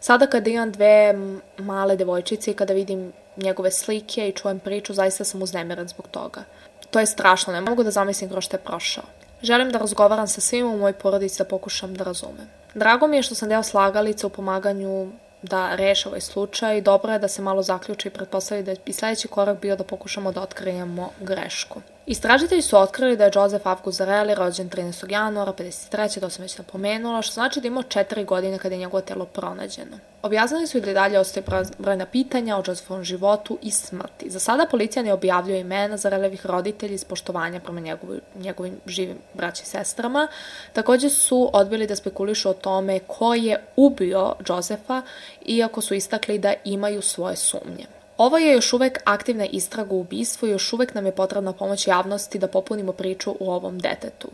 [0.00, 1.14] Sada kada imam dve
[1.58, 6.44] male devojčice i kada vidim njegove slike i čujem priču, zaista sam uznemiren zbog toga.
[6.90, 9.04] To je strašno, ne mogu da zamislim kroz što je prošao.
[9.42, 12.46] Želim da razgovaram sa svima u mojoj porodici da pokušam da razumem.
[12.74, 15.10] Drago mi je što sam deo slagalica u pomaganju
[15.42, 16.80] da reše ovaj slučaj.
[16.80, 20.32] Dobro je da se malo zaključi i pretpostavi da bi sledeći korak bio da pokušamo
[20.32, 21.80] da otkrijemo grešku.
[22.06, 25.12] Istražitelji su otkrili da je Joseph Avgus Zarelli rođen 13.
[25.12, 26.20] januara 53.
[26.20, 29.98] to sam već napomenula, što znači da imao četiri godine kada je njegovo telo pronađeno.
[30.22, 31.44] Objasnili su i da dalje ostaje
[31.78, 34.30] brojna pitanja o Josephovom životu i smrti.
[34.30, 39.62] Za sada policija ne objavljuje imena Zarelevih roditelji iz poštovanja prema njegovim, njegovim živim braći
[39.62, 40.28] i sestrama.
[40.72, 45.02] Takođe su odbili da spekulišu o tome ko je ubio Josefa,
[45.46, 47.95] iako su istakli da imaju svoje sumnje.
[48.18, 51.86] Ovo je još uvek aktivna istraga u ubistvu i još uvek nam je potrebna pomoć
[51.86, 54.28] javnosti da popunimo priču u ovom detetu.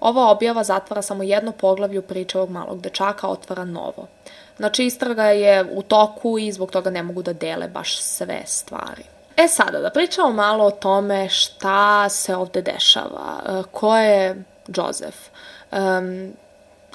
[0.00, 4.06] Ova objava zatvara samo jedno poglavlje u priče ovog malog dečaka, otvara novo.
[4.56, 9.02] Znači, istraga je u toku i zbog toga ne mogu da dele baš sve stvari.
[9.36, 13.42] E sada, da pričamo malo o tome šta se ovde dešava.
[13.46, 14.44] E, ko je
[14.76, 15.18] Joseph?
[15.72, 16.32] Um,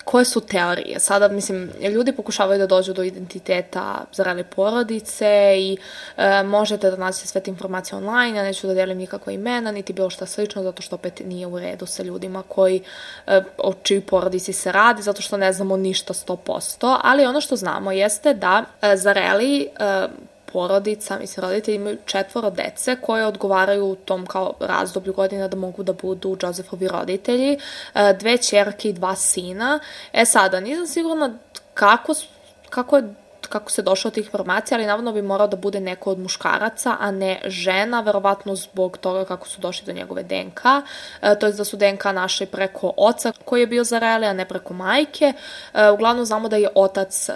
[0.09, 0.99] koje su teorije?
[0.99, 5.77] Sada, mislim, ljudi pokušavaju da dođu do identiteta zrele porodice i
[6.17, 9.93] e, možete da nađete sve te informacije online, ja neću da delim nikakva imena, niti
[9.93, 12.81] bilo šta slično, zato što opet nije u redu sa ljudima koji,
[13.27, 17.55] e, o čiji porodici se radi, zato što ne znamo ništa 100%, ali ono što
[17.55, 20.07] znamo jeste da e, Zareli e,
[20.53, 25.83] porodica, mislim, roditelji imaju četvoro dece koje odgovaraju u tom kao razdoblju godina da mogu
[25.83, 27.57] da budu Josefovi roditelji,
[27.95, 29.79] e, dve čerke i dva sina.
[30.13, 31.33] E sada, nisam sigurna
[31.73, 32.13] kako,
[32.69, 33.13] kako je
[33.49, 36.95] kako se došlo od tih informacija, ali navodno bi morao da bude neko od muškaraca,
[36.99, 40.61] a ne žena, verovatno zbog toga kako su došli do njegove DNK,
[41.21, 44.45] e, to je da su DNK našli preko oca koji je bio Zareli, a ne
[44.45, 45.33] preko majke.
[45.73, 47.33] E, uglavnom znamo da je otac e,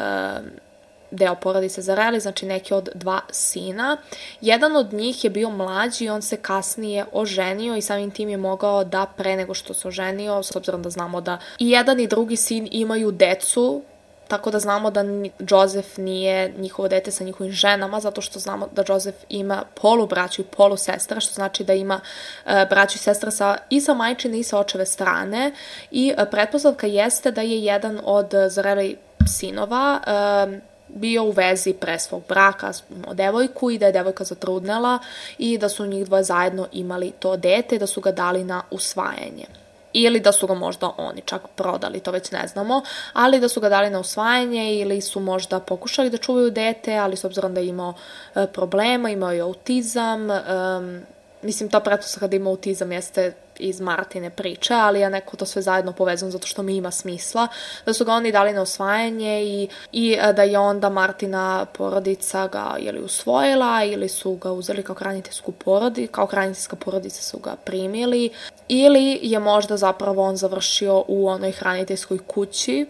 [1.13, 3.97] deo porodice Zareli, znači neki od dva sina.
[4.41, 8.37] Jedan od njih je bio mlađi i on se kasnije oženio i samim tim je
[8.37, 12.07] mogao da pre nego što se oženio, s obzirom da znamo da i jedan i
[12.07, 13.81] drugi sin imaju decu,
[14.27, 15.03] tako da znamo da
[15.49, 20.41] Joseph nije njihovo dete sa njihovim ženama, zato što znamo da Joseph ima polu braću
[20.41, 21.99] i polu sestra, što znači da ima
[22.45, 25.51] e, braću i sestra sa, i sa majčine i sa očeve strane
[25.91, 28.97] i e, pretpostavka jeste da je jedan od Zareli
[29.27, 34.99] sinova e, bio u vezi pre svog braka, imao devojku i da je devojka zatrudnela
[35.37, 39.45] i da su njih dvoje zajedno imali to dete da su ga dali na usvajanje.
[39.93, 42.81] Ili da su ga možda oni čak prodali, to već ne znamo,
[43.13, 47.15] ali da su ga dali na usvajanje ili su možda pokušali da čuvaju dete, ali
[47.15, 47.93] s obzirom da je imao
[48.35, 51.01] e, problema, imao je autizam, um,
[51.41, 55.61] mislim, ta pretpostavka da ima autizam jeste iz Martine priče, ali ja neko to sve
[55.61, 57.47] zajedno povezam zato što mi ima smisla,
[57.85, 62.47] da su ga oni dali na osvajanje i, i e, da je onda Martina porodica
[62.47, 67.55] ga ili usvojila ili su ga uzeli kao hraniteljsku porodi, kao hraniteljska porodica su ga
[67.55, 68.29] primili
[68.67, 72.85] ili je možda zapravo on završio u onoj hraniteljskoj kući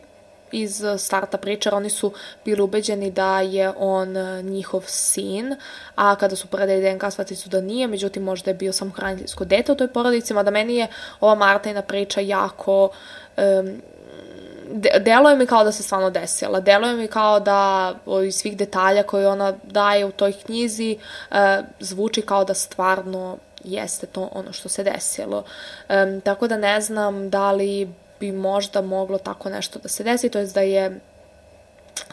[0.54, 2.12] iz starta priče, oni su
[2.46, 5.56] bili ubeđeni da je on e, njihov sin,
[5.96, 9.46] a kada su predali DNK shvatili su da nije, međutim možda je bio samo hraniteljsko
[9.46, 10.88] dete u toj porodici, mada meni je
[11.20, 12.90] ova Martina priča jako
[13.38, 13.82] um,
[15.00, 16.60] deluje mi kao da se stvarno desila.
[16.60, 17.94] Deluje mi kao da
[18.28, 20.98] iz svih detalja koje ona daje u toj knjizi
[21.32, 21.38] uh,
[21.80, 25.44] zvuči kao da stvarno jeste to ono što se desilo.
[25.90, 30.30] Um, tako da ne znam da li bi možda moglo tako nešto da se desi,
[30.30, 31.00] to je da je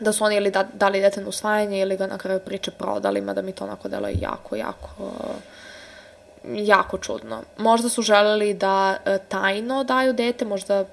[0.01, 3.21] da su oni ili da, dali dete na usvajanje ili ga na kraju priče prodali,
[3.21, 5.13] mada mi to onako delo je jako, jako
[6.45, 7.43] jako čudno.
[7.59, 10.85] Možda su želeli da e, tajno daju dete, možda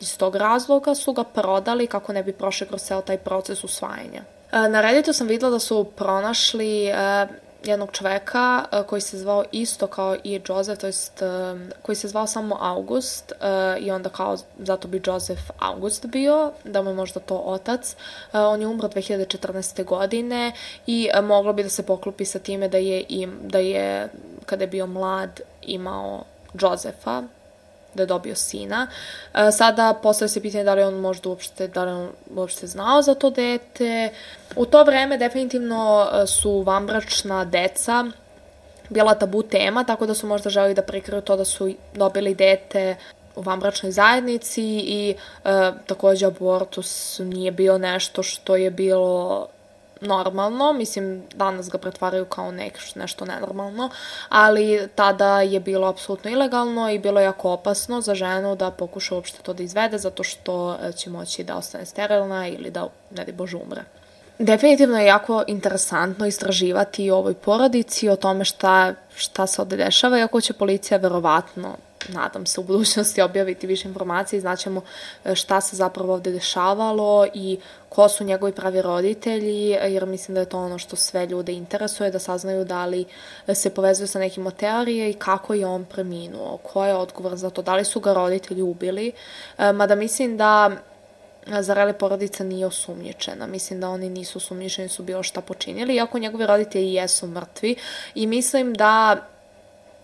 [0.00, 4.22] iz tog razloga su ga prodali kako ne bi prošli kroz ceo taj proces usvajanja.
[4.52, 7.26] E, na Redditu sam videla da su pronašli e,
[7.64, 12.08] jednog čoveka uh, koji se zvao isto kao i Joseph, to jest uh, koji se
[12.08, 16.94] zvao samo August uh, i onda kao zato bi Joseph August bio, da mu je
[16.94, 17.96] možda to otac.
[18.32, 19.84] On je umro 2014.
[19.84, 20.52] godine
[20.86, 24.08] i moglo bi da se poklopi sa time da je, im, da je
[24.46, 26.24] kada je bio mlad imao
[26.60, 27.22] Josefa,
[27.94, 28.86] da je dobio sina.
[29.34, 33.02] E, sada postoje se pitanje da li on možda uopšte, da li on uopšte znao
[33.02, 34.10] za to dete.
[34.56, 38.04] U to vreme definitivno e, su vambračna deca
[38.88, 42.96] bila tabu tema, tako da su možda želi da prikriju to da su dobili dete
[43.36, 49.48] u vambračnoj zajednici i e, takođe abortus nije bio nešto što je bilo
[50.02, 53.90] normalno, mislim danas ga pretvaraju kao nek, nešto nenormalno,
[54.28, 59.42] ali tada je bilo apsolutno ilegalno i bilo jako opasno za ženu da pokuša uopšte
[59.42, 63.32] to da izvede zato što e, će moći da ostane sterilna ili da, ne di
[63.32, 63.82] Bože, umre.
[64.38, 70.18] Definitivno je jako interesantno istraživati o ovoj porodici, o tome šta, šta se ovde dešava,
[70.18, 71.76] iako će policija verovatno
[72.08, 74.82] nadam se u budućnosti objaviti više informacije i znaćemo
[75.24, 80.40] e, šta se zapravo ovde dešavalo i ko su njegovi pravi roditelji, jer mislim da
[80.40, 83.04] je to ono što sve ljude interesuje, da saznaju da li
[83.54, 87.50] se povezuju sa nekim od teorije i kako je on preminuo, ko je odgovor za
[87.50, 89.12] to, da li su ga roditelji ubili,
[89.58, 90.70] e, mada mislim da
[91.46, 93.46] Zarele porodica nije osumnjičena.
[93.46, 97.76] Mislim da oni nisu osumnjičeni, su bilo šta počinili, iako njegovi roditelji jesu mrtvi
[98.14, 99.16] i mislim da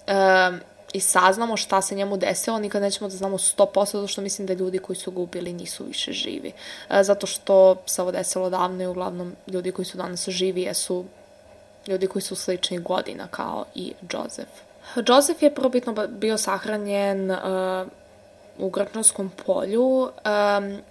[0.06, 0.12] e,
[0.92, 4.54] i saznamo šta se njemu desilo, nikad nećemo da znamo 100%, zato što mislim da
[4.54, 6.52] ljudi koji su ga ubili nisu više živi.
[6.90, 11.04] E, zato što se ovo desilo davno i uglavnom ljudi koji su danas živi jesu
[11.88, 14.50] ljudi koji su sličnih godina kao i Joseph.
[15.06, 17.38] Joseph je probitno bio sahranjen uh,
[18.58, 20.10] u Grčanskom polju um,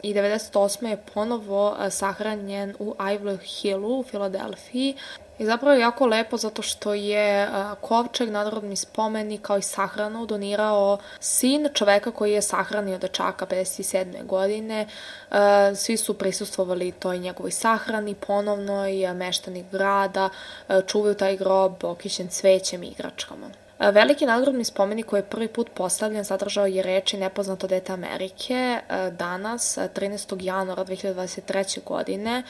[0.03, 0.87] i 98.
[0.87, 4.95] je ponovo sahranjen u Ivy Hillu u Filadelfiji.
[5.39, 7.49] I zapravo je jako lepo zato što je
[7.81, 14.25] kovčeg nadrodni spomenik kao i sahranu donirao sin čoveka koji je sahranio dečaka 57.
[14.25, 14.87] godine.
[15.75, 20.29] Svi su prisustvovali toj njegovoj sahrani ponovno i meštanik grada
[20.87, 23.66] čuvaju taj grob okićen cvećem i igračkama.
[23.79, 28.79] Veliki nadgrobni spomenik koji je prvi put postavljen sadržao je reči nepoznato dete Amerike
[29.11, 30.43] danas, 13.
[30.43, 31.83] januara 2023.
[31.83, 32.43] godine,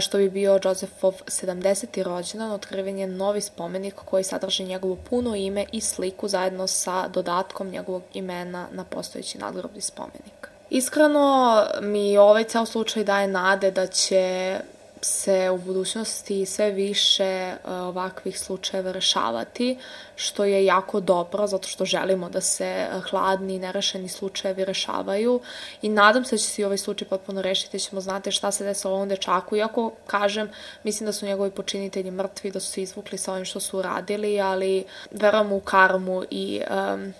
[0.00, 2.02] što bi bio Josephov 70.
[2.02, 7.68] rođendan, otkriven je novi spomenik koji sadrži njegovo puno ime i sliku zajedno sa dodatkom
[7.68, 10.48] njegovog imena na postojeći nadgrobni spomenik.
[10.70, 14.56] Iskreno mi ovaj ceo slučaj daje nade da će
[15.02, 19.78] se u budućnosti sve više e, ovakvih slučajeva rešavati,
[20.16, 25.40] što je jako dobro, zato što želimo da se hladni i nerešeni slučajevi rešavaju.
[25.82, 28.64] I nadam se da će se i ovaj slučaj potpuno rešiti, ćemo znati šta se
[28.64, 30.50] desilo ovom dečaku, iako kažem,
[30.84, 34.40] mislim da su njegovi počinitelji mrtvi, da su se izvukli sa ovim što su uradili,
[34.40, 37.14] ali verujem u karmu i um,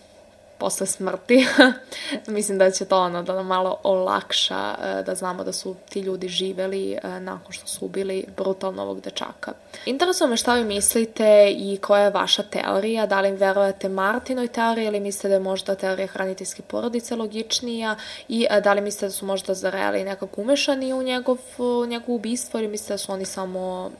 [0.59, 1.47] posle smrti.
[2.27, 6.01] Mislim da će to ono da nam malo olakša e, da znamo da su ti
[6.01, 9.53] ljudi živeli e, nakon što su ubili brutalno ovog dečaka.
[9.87, 14.87] Interesuje me šta vi mislite i koja je vaša teorija, da li verujete Martinoj teoriji
[14.87, 17.97] ili mislite da je možda teorija hraniteljske porodice logičnija
[18.29, 21.39] i e, da li mislite da su možda Zareli nekako umešani u njegov,
[21.89, 23.91] njegov ubistvo ili mislite da su oni samo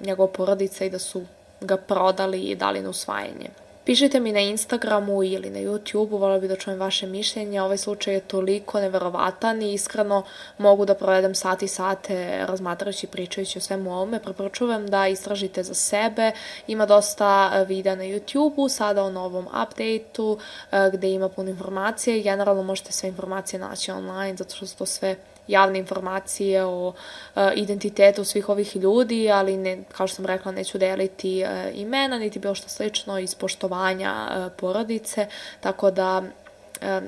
[0.00, 1.22] njegova porodica i da su
[1.60, 3.61] ga prodali i dali na usvajanje.
[3.84, 7.62] Pišite mi na Instagramu ili na YouTubeu, volio bih da čujem vaše mišljenje.
[7.62, 10.22] Ovaj slučaj je toliko neverovatan i iskreno
[10.58, 14.22] mogu da provedem sati i sate razmatrajući i pričajući o svemu ovome.
[14.22, 16.32] Preporučujem da istražite za sebe.
[16.66, 20.38] Ima dosta e, videa na YouTubeu, sada o novom updateu
[20.72, 24.86] e, gde ima puno informacije generalno možete sve informacije naći online zato što su to
[24.86, 25.16] sve
[25.48, 30.78] javne informacije o uh, identitetu svih ovih ljudi, ali ne, kao što sam rekla neću
[30.78, 35.26] deliti uh, imena niti bilo što slično iz poštovanja uh, porodice,
[35.60, 36.22] tako da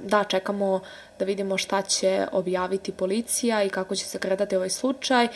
[0.03, 0.81] da, čekamo
[1.19, 5.29] da vidimo šta će objaviti policija i kako će se kretati ovaj slučaj.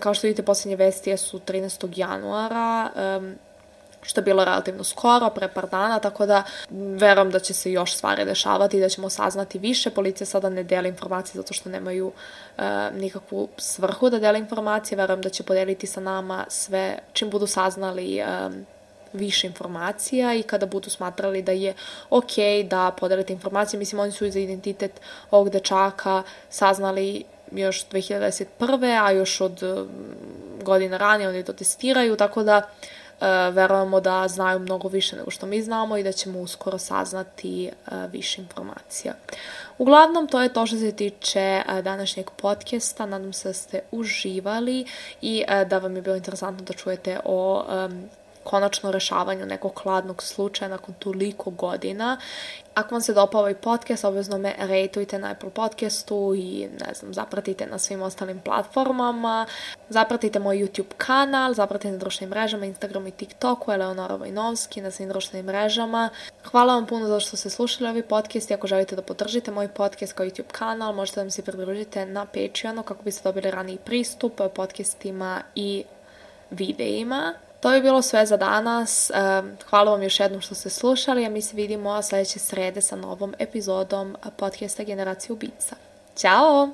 [0.00, 1.92] Kao što vidite, poslednje vesti su 13.
[1.96, 2.90] januara
[4.04, 7.96] što je bilo relativno skoro, pre par dana, tako da verujem da će se još
[7.96, 9.90] stvari dešavati i da ćemo saznati više.
[9.90, 12.12] Policija sada ne deli informacije zato što nemaju
[12.58, 12.62] e,
[12.94, 14.96] nikakvu svrhu da deli informacije.
[14.96, 18.26] Verujem da će podeliti sa nama sve čim budu saznali e,
[19.12, 21.74] više informacija i kada budu smatrali da je
[22.10, 22.32] ok
[22.64, 23.78] da podelite informacije.
[23.78, 25.00] Mislim, oni su za identitet
[25.30, 29.04] ovog dečaka saznali još 2021.
[29.04, 29.62] a još od
[30.62, 32.68] godina ranije oni to testiraju, tako da
[33.52, 37.70] verujemo da znaju mnogo više nego što mi znamo i da ćemo uskoro saznati e,
[38.12, 39.14] više informacija.
[39.78, 43.06] Uglavnom, to je to što se tiče e, današnjeg podcasta.
[43.06, 44.86] Nadam se da ste uživali
[45.20, 47.64] i da vam je bilo interesantno da čujete o
[48.44, 52.16] konačno rešavanju nekog hladnog slučaja nakon toliko godina.
[52.74, 57.14] Ako vam se dopao ovaj podcast, obvezno me rejtujte na Apple podcastu i, ne znam,
[57.14, 59.46] zapratite na svim ostalim platformama.
[59.88, 65.08] Zapratite moj YouTube kanal, zapratite na društvenim mrežama, Instagramu i TikToku, Eleonora Vojnovski na svim
[65.08, 66.10] društvenim mrežama.
[66.44, 69.68] Hvala vam puno za što ste slušali ovaj podcast i ako želite da podržite moj
[69.68, 73.78] podcast kao YouTube kanal, možete da mi se pridružite na Patreonu kako biste dobili raniji
[73.84, 75.84] pristup podcastima i
[76.50, 77.34] videima.
[77.64, 79.10] To je bilo sve za danas.
[79.70, 83.34] Hvala vam još jednom što ste slušali, a mi se vidimo sledeće srede sa novom
[83.38, 85.76] epizodom podcasta Generacija ubica.
[86.16, 86.68] Ćao!